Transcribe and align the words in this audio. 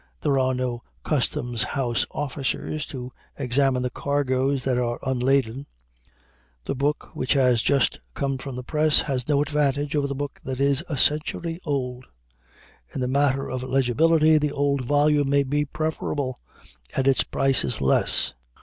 There 0.21 0.39
are 0.39 0.55
no 0.55 0.81
customs 1.03 1.61
house 1.61 2.07
officers 2.09 2.87
to 2.87 3.11
examine 3.37 3.83
the 3.83 3.91
cargoes 3.91 4.63
that 4.63 4.79
are 4.79 4.97
unladen. 5.03 5.67
The 6.63 6.73
book 6.73 7.11
which 7.13 7.33
has 7.33 7.61
just 7.61 7.99
come 8.15 8.39
from 8.39 8.55
the 8.55 8.63
press 8.63 9.01
has 9.01 9.27
no 9.29 9.43
advantage 9.43 9.95
over 9.95 10.07
the 10.07 10.15
book 10.15 10.39
that 10.43 10.59
is 10.59 10.83
a 10.89 10.97
century 10.97 11.59
old. 11.67 12.07
In 12.95 12.99
the 12.99 13.07
matter 13.07 13.47
of 13.47 13.61
legibility 13.61 14.39
the 14.39 14.51
old 14.51 14.83
volume 14.83 15.29
may 15.29 15.43
be 15.43 15.65
preferable, 15.65 16.35
and 16.95 17.07
its 17.07 17.23
price 17.23 17.63
is 17.63 17.79
less. 17.79 18.33